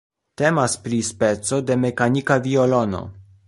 [0.41, 3.07] Temas pri speco de mekanika violono.